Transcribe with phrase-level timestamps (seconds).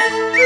[0.00, 0.34] 何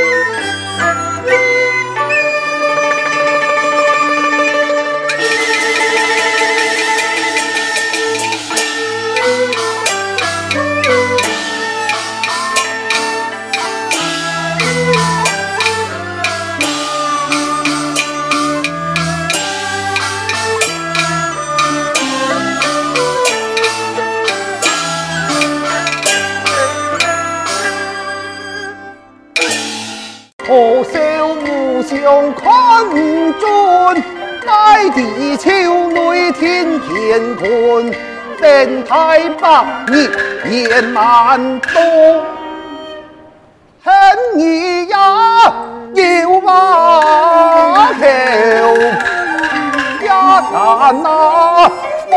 [40.48, 41.70] 年言万多，
[43.84, 43.90] 轻
[44.38, 44.40] 易
[44.86, 44.96] 也要
[46.40, 48.02] 挖桥，
[50.00, 50.52] 一旦
[51.02, 51.06] 那
[52.08, 52.12] 欢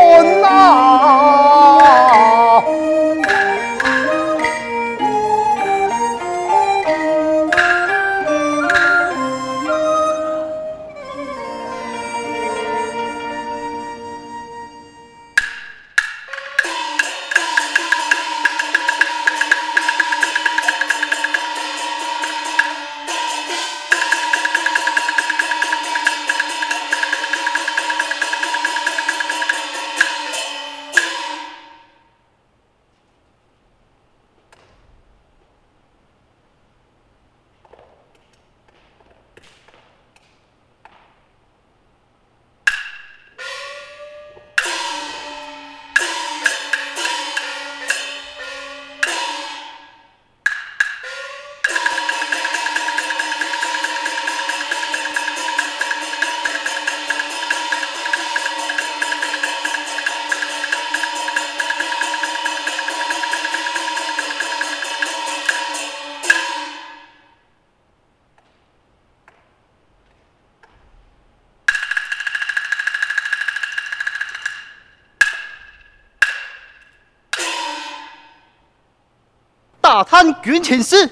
[80.02, 81.08] 大探军情事，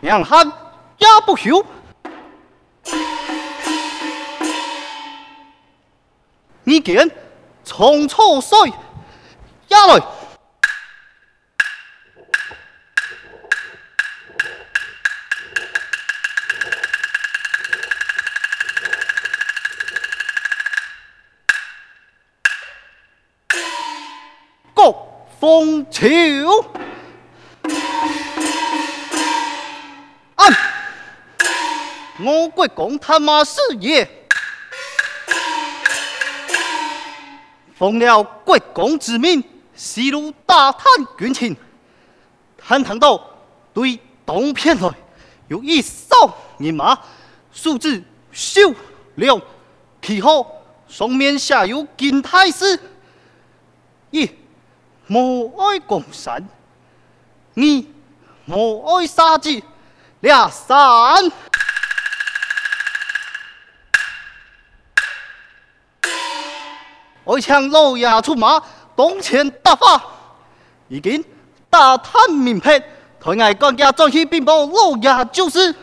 [0.00, 1.66] 两汉也不休。
[6.62, 7.10] 你见
[7.64, 8.72] 从错水
[9.68, 10.00] 下来，
[25.50, 26.06] 国风潮，
[30.36, 30.56] 按
[32.20, 34.08] 我国公他妈是也，
[37.76, 39.42] 奉了国公之命，
[39.74, 40.84] 西路大探
[41.18, 41.56] 军情，
[42.56, 43.20] 探探到
[43.74, 44.88] 对东片来，
[45.48, 46.96] 有一少人马，
[47.50, 48.00] 数字
[48.30, 48.72] 秀
[49.16, 49.42] 亮，
[50.00, 50.46] 其后
[50.86, 52.78] 上面下有金太师，
[54.12, 54.30] 一。
[55.12, 56.48] 母爱江山，
[57.54, 57.92] 你
[58.44, 59.64] 母爱杀鸡，
[60.20, 60.76] 俩山。
[67.24, 68.62] 我请老爷出马，
[68.94, 70.00] 当前答法，
[70.86, 71.24] 已经
[71.68, 72.78] 大探明白，
[73.20, 75.74] 台外官家转去禀报老爷就是。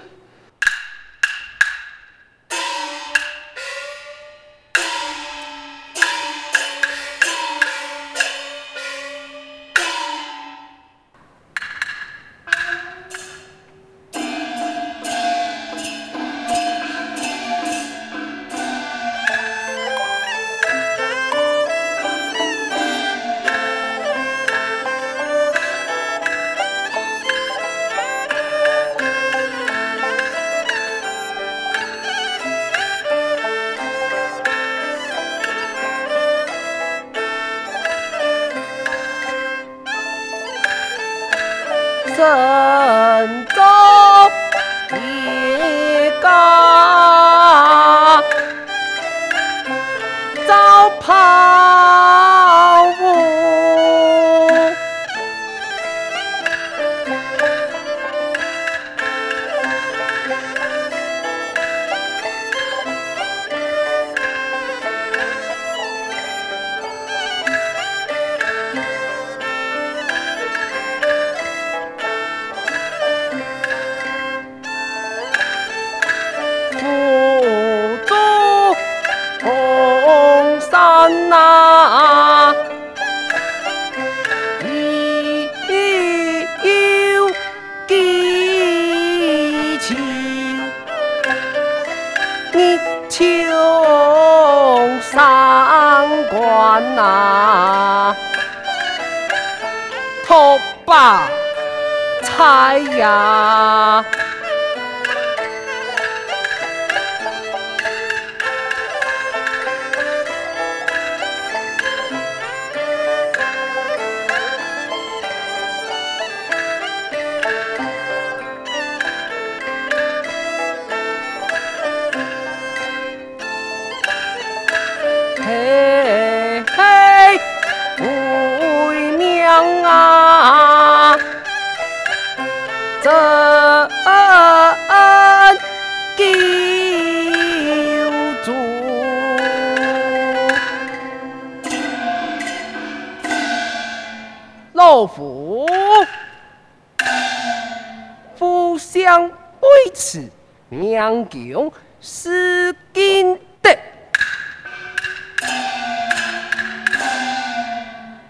[151.26, 151.72] 强
[152.02, 153.78] 是金的。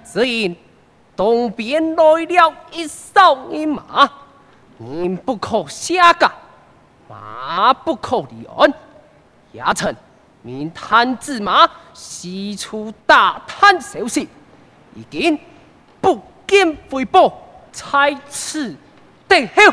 [0.05, 0.55] 只因
[1.15, 4.09] 东边来了一哨人马，
[4.79, 6.31] 人不可下岗，
[7.09, 8.71] 马不可离鞍。
[9.55, 9.95] 衙臣
[10.41, 14.29] 命探子马四处打探消息，
[14.93, 15.39] 已经
[15.99, 16.21] 不。
[16.49, 17.29] 见回报，
[17.73, 18.73] 差此
[19.27, 19.63] 定后。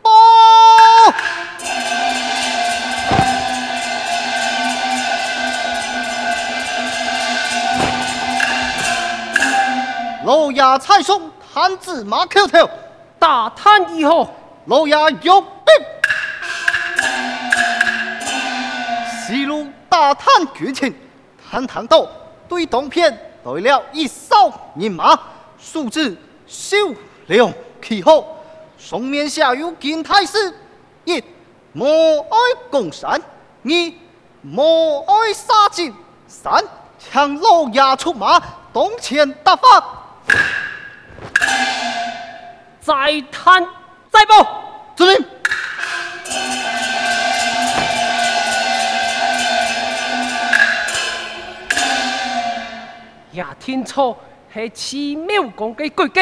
[0.00, 0.10] 报。
[10.28, 12.68] 老爷差送探子马口头，
[13.18, 14.28] 打探以后，
[14.66, 15.50] 老爷有病。
[19.26, 20.94] 西路打探剧情，
[21.50, 22.06] 探探到
[22.46, 23.10] 对东片
[23.42, 25.18] 来了一哨人马。
[25.58, 26.14] 素质
[26.46, 26.76] 秀
[27.28, 28.36] 良气厚，
[28.76, 30.54] 上面下有金太师，
[31.06, 31.24] 一
[31.72, 31.88] 莫
[32.20, 32.36] 爱
[32.70, 33.92] 江山，二
[34.42, 35.94] 莫爱杀尽，
[36.26, 36.62] 三
[36.98, 38.38] 请老爷出马，
[38.74, 39.97] 东前答法。
[42.88, 42.94] 再
[43.30, 43.62] 探
[44.10, 44.64] 再报，
[44.96, 45.28] 遵命。
[53.32, 54.18] 也听错。
[54.50, 56.20] 是奇妙讲嘅句句，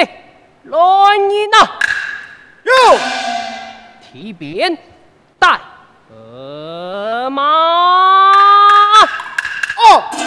[0.64, 0.78] 来
[1.16, 1.78] 人啊！
[2.64, 2.98] 哟，
[4.02, 4.76] 提鞭
[5.38, 5.60] 带
[7.30, 8.32] 马。
[9.76, 10.25] 哦。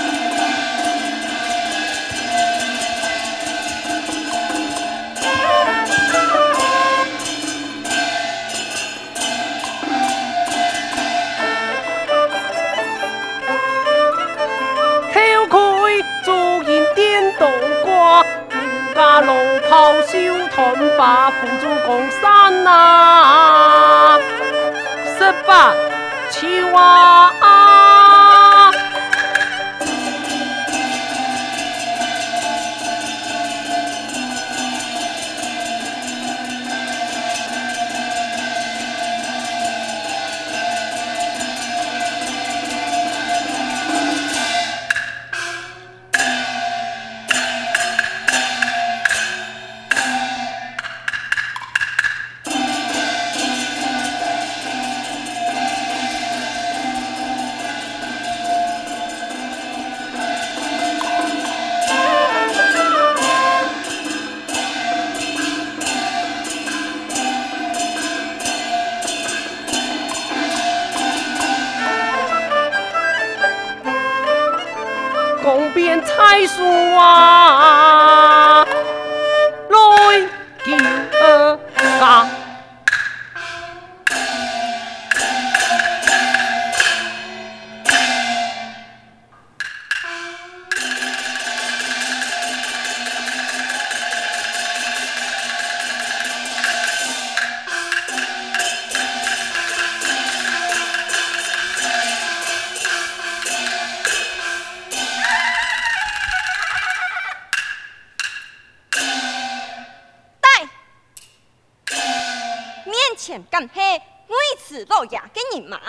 [113.59, 113.80] 敢系
[114.28, 115.80] 为此老爷嘅人马？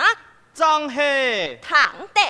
[0.53, 2.21] 张黑，唐德，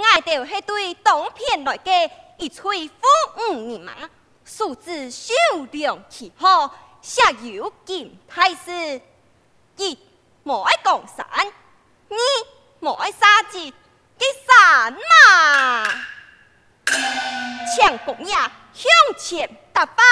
[0.00, 3.92] 爱到系对东片来嘅一吹风五人马，
[4.46, 5.34] 素质修
[5.72, 9.02] 良气好，下有金太师，
[9.76, 9.98] 一
[10.42, 11.26] 莫爱江山，
[12.08, 12.16] 二
[12.80, 13.70] 莫爱杀鸡，
[14.18, 15.88] 第三嘛，
[17.76, 20.02] 请公爷向前答法。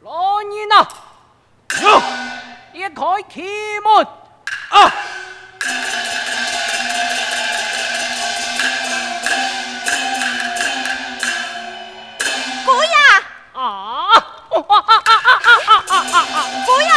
[0.00, 1.04] 老人啊！
[2.88, 3.42] 开启
[3.80, 4.06] 门
[4.70, 4.92] 啊！
[12.64, 12.90] 姑爷
[13.54, 13.60] 啊！
[16.66, 16.90] 姑爷，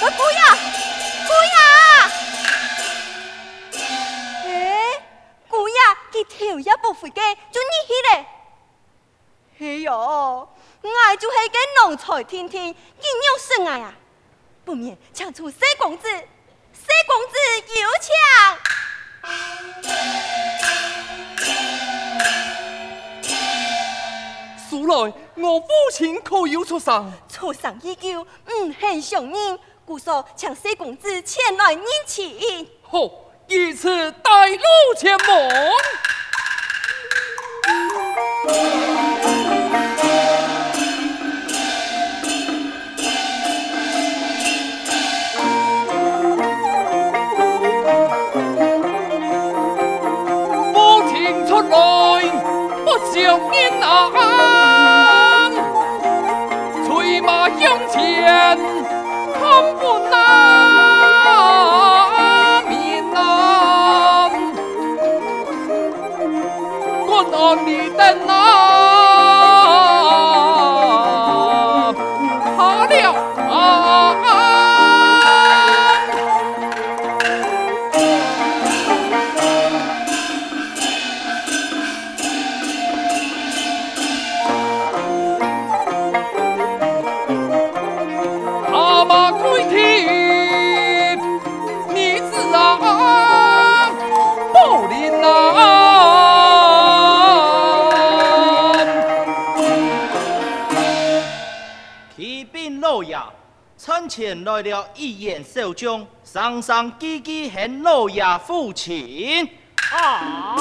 [0.00, 0.40] 我姑爷，
[1.26, 1.56] 姑爷！
[4.44, 4.50] 哎，
[5.48, 5.74] 姑爷，
[6.12, 8.12] 佮跳一步回家，就你去嘞。
[9.60, 10.48] 哎呦，
[10.82, 13.92] 爱就系个农才天天，你有生爱啊？
[14.68, 17.38] 不免抢出三公子，三公子
[17.80, 18.12] 有抢。
[24.68, 24.94] 素来
[25.36, 27.10] 我父亲可有出丧？
[27.30, 32.68] 出丧已久，唔很想念，故说请三公子前来认亲。
[32.82, 33.10] 好，
[33.46, 34.62] 以此带路
[34.98, 35.72] 前门。
[105.78, 109.48] 员少将，上上积积向老爷父亲。
[109.92, 110.56] 啊！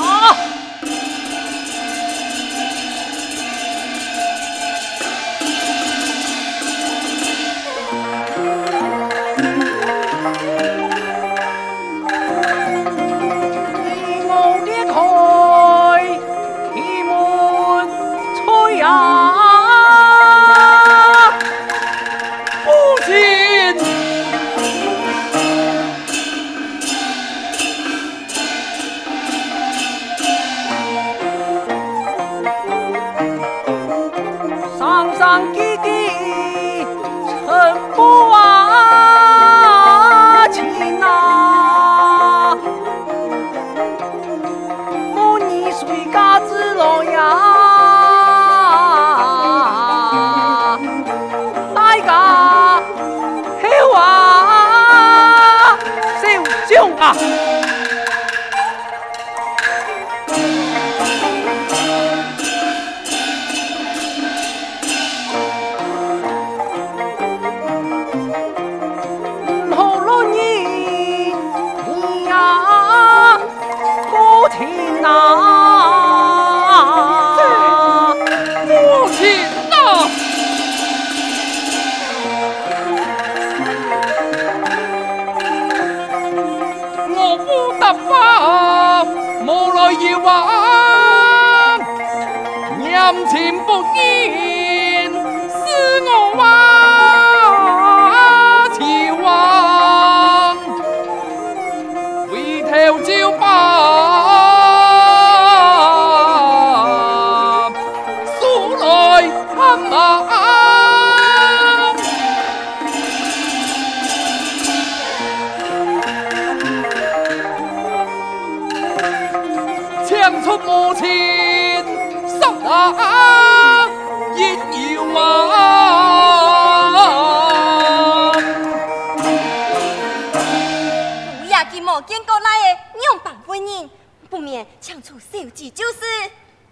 [135.57, 135.99] 就是，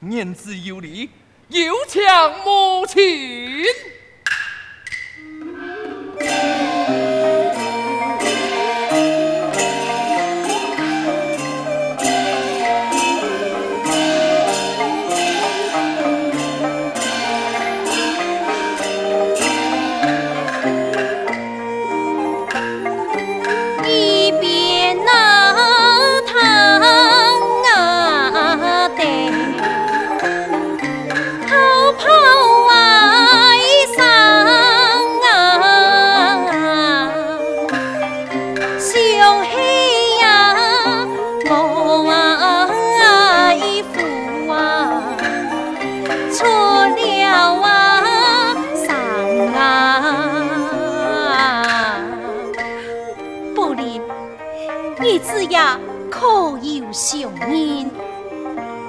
[0.09, 1.09] 言之有理，
[1.49, 3.63] 有强无情。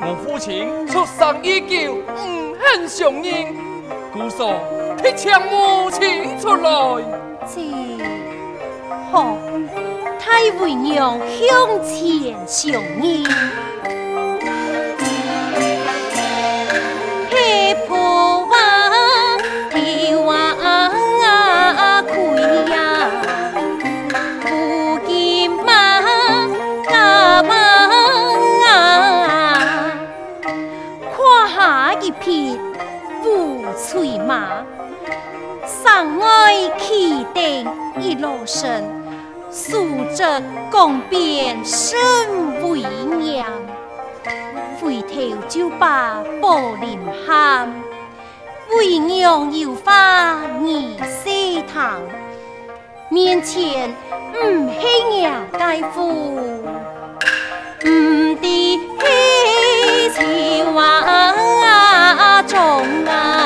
[0.09, 0.87] 我父亲。
[0.87, 3.55] 出生已久，唔肯相认，
[4.13, 4.55] 姑嫂
[4.97, 7.03] 听去将母亲出来。
[7.45, 7.61] 这
[9.11, 9.37] 好，
[10.19, 12.73] 太为娘向前相
[13.03, 13.25] 迎。
[38.27, 38.83] 一罗生，
[39.53, 40.25] 素质
[40.69, 41.97] 公便甚
[42.61, 42.81] 为
[43.21, 43.47] 娘，
[44.81, 47.73] 回头就把宝林喊，
[48.77, 50.41] 为娘有话儿
[51.23, 52.01] 细谈，
[53.11, 53.95] 面前
[54.35, 56.11] 唔系娘介夫，
[57.85, 62.59] 唔的黑青蛙中
[63.07, 63.46] 啊。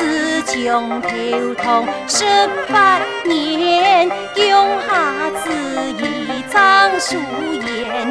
[0.00, 1.08] 自从头
[1.56, 2.24] 痛十
[2.72, 5.52] 八年，用下子
[5.98, 7.18] 义张书
[7.52, 8.10] 言，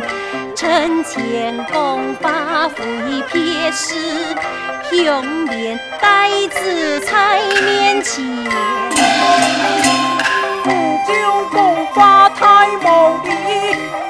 [0.56, 2.76] 趁前功发挥
[3.32, 3.96] 撇时，
[4.92, 8.46] 雄年带子才年轻。
[11.08, 13.30] 将功法太无力，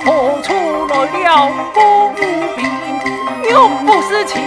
[0.03, 0.53] 何出
[0.87, 2.19] 来了不平？
[3.49, 4.41] 又不是情，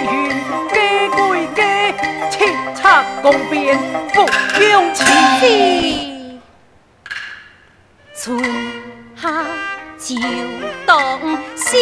[3.23, 3.79] 公辩，
[4.13, 6.41] 不用情。
[8.17, 8.43] 春
[9.15, 9.45] 夏
[9.97, 10.17] 秋
[10.85, 11.77] 冬四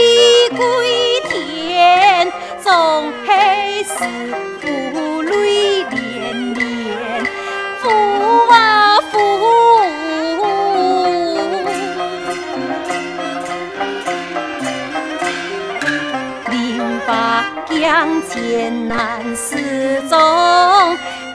[0.55, 2.31] 归天，
[2.63, 3.95] 总系是
[4.61, 7.25] 妇泪连连，
[7.83, 7.89] 妇
[8.51, 9.19] 啊妇。
[17.81, 20.01] 将艰难事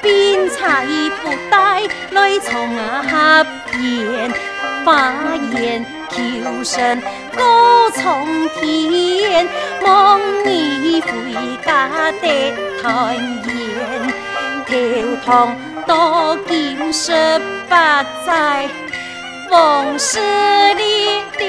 [0.06, 0.86] 中，辩才
[1.24, 4.32] 不带来从啊边，
[4.86, 5.12] 发
[5.58, 7.02] 言求生
[7.36, 9.48] 过从天，
[9.82, 11.10] 望你回
[11.66, 13.16] 家的团
[13.48, 14.14] 圆，
[14.68, 14.74] 头
[15.26, 15.56] 痛
[15.88, 18.70] 多经十八载，
[19.50, 20.20] 往事
[20.78, 21.46] 历历。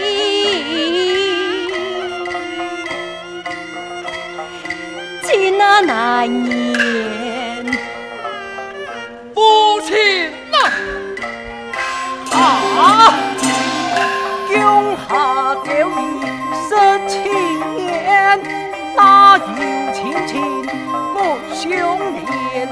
[5.58, 7.25] 那那年，
[18.96, 19.42] 大有
[19.92, 20.40] 亲情
[21.12, 22.66] 不相连，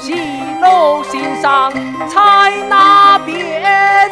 [0.00, 0.14] 喜
[0.60, 4.10] 乐心上在那边，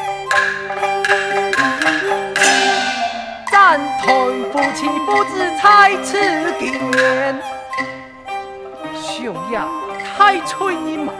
[3.53, 4.09] 赞同
[4.51, 6.18] 夫妻不知在此
[6.59, 7.38] 间。
[8.94, 9.68] 兄呀，
[10.16, 11.12] 太催你嘛！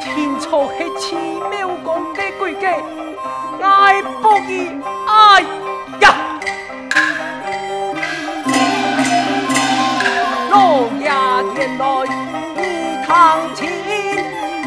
[0.00, 1.14] 听错是奇
[1.50, 2.66] 妙讲的规矩，
[3.62, 4.70] 爱不依，
[5.06, 5.42] 哎
[6.00, 6.14] 呀！
[10.60, 13.70] 龙牙天罗一堂亲，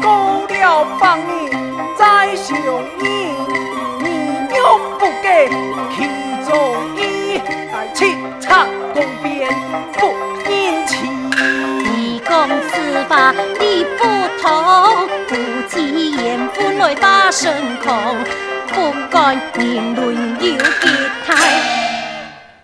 [0.02, 1.48] 勾了帮你
[1.96, 2.52] 再秀
[2.98, 3.32] 你，
[4.00, 4.08] 你
[4.56, 5.48] 又不给
[5.94, 6.10] 去
[6.44, 7.40] 做揖，
[7.94, 9.48] 叱咤公边
[9.92, 10.12] 不
[10.50, 10.96] 应气。
[11.84, 14.04] 你讲此法你不
[14.42, 15.36] 通，不
[15.68, 17.94] 妻言夫来把身空，
[18.66, 20.88] 不管年论有几
[21.24, 21.36] 态，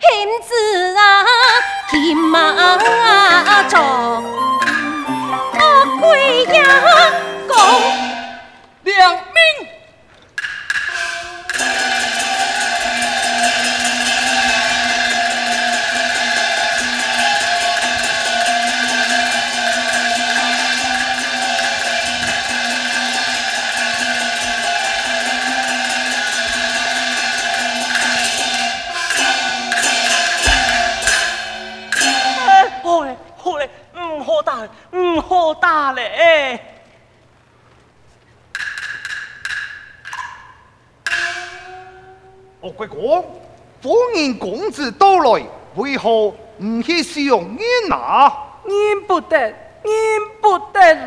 [0.01, 1.25] 天子啊！
[1.91, 2.55] 天马
[3.69, 4.60] 座。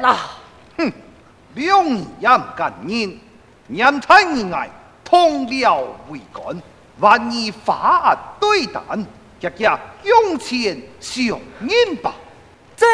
[0.04, 0.20] 啦！
[0.78, 0.92] 哼，
[1.56, 3.18] 两人也唔敢认，
[3.70, 4.70] 人妻人爱，
[5.06, 6.62] 同僚为干，
[7.00, 8.84] 还以法对胆，
[9.40, 12.14] 日日用钱上人吧。
[12.76, 12.86] 这，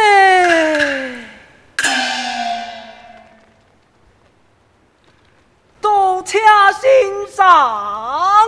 [5.82, 6.38] 多谢
[6.80, 8.46] 欣赏，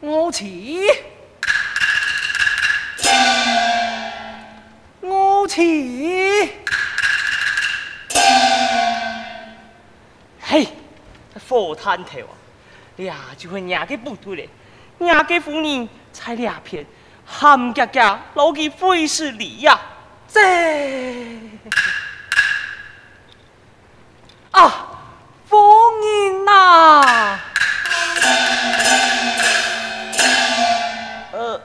[0.00, 0.44] 我此，
[5.00, 6.61] 我起。
[11.52, 12.32] 佛探头啊，
[12.96, 14.48] 呀，就会伢个部队嘞，
[15.00, 16.86] 伢个妇人才俩片，
[17.26, 19.78] 喊家家老给费事理呀，
[20.26, 20.40] 这。
[24.50, 24.98] 啊，
[25.44, 25.58] 夫
[26.00, 27.38] 人呐！
[31.32, 31.60] 呃，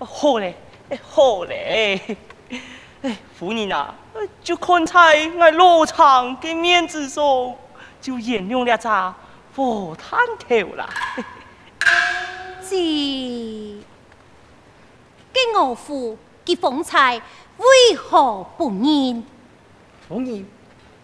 [0.04, 0.56] 好嘞，
[1.08, 2.16] 好嘞。
[3.02, 3.94] 哎，夫人呐，
[4.42, 7.22] 就看在我老长的面子上，
[8.00, 9.14] 就原谅了这
[9.52, 10.88] 佛探头啦。
[12.62, 12.76] 是，
[15.32, 17.20] 给我父的风采
[17.58, 19.24] 为何不认？
[20.08, 20.46] 夫人。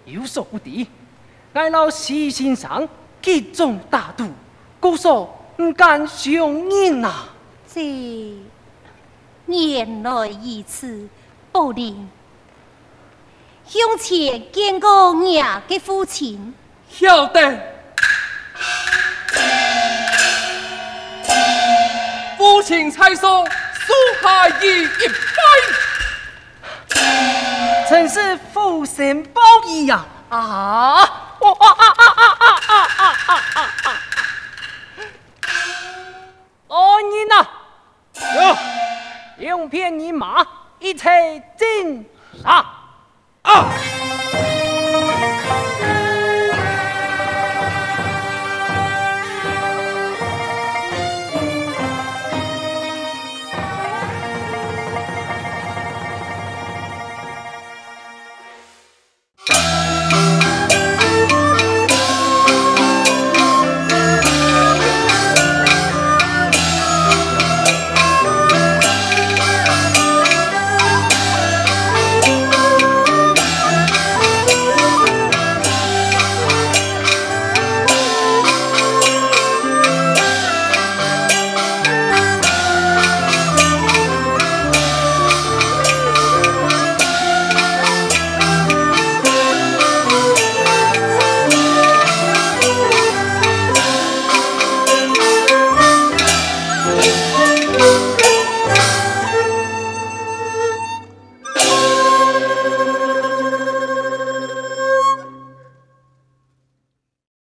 [0.05, 0.87] 有所不敌，
[1.53, 2.89] 俺老西先生
[3.21, 4.25] 极重大度，
[4.79, 6.33] 故说唔敢相
[6.69, 7.25] 认呐。
[7.67, 7.83] 这
[9.49, 11.09] 原来一次，
[11.51, 12.09] 不灵。
[13.65, 16.55] 向前见过伢的父亲，
[16.89, 17.61] 晓得。
[22.37, 24.99] 父亲才送苏孩儿一拜。
[27.89, 30.05] 真是福星报喜呀！
[30.29, 30.99] 啊！
[31.41, 32.27] 哇啊啊啊啊
[32.67, 33.87] 啊啊啊啊啊！
[36.67, 37.47] 哦，你呢？
[38.35, 38.57] 有，
[39.39, 40.45] 两片人马
[40.81, 41.09] 一齐
[41.57, 42.05] 进
[42.43, 42.67] 上
[43.43, 43.71] 啊！